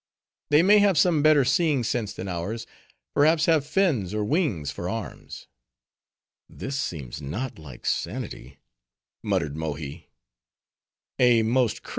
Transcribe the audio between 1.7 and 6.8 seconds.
sense than ours; perhaps, have fins or wings for arms." "This